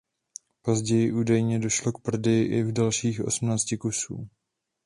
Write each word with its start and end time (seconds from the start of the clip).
Později 0.61 1.11
údajně 1.11 1.59
došlo 1.59 1.91
k 1.91 1.99
prodeji 2.01 2.59
i 2.59 2.71
dalších 2.71 3.21
osmnácti 3.21 3.77
kusů. 3.77 4.29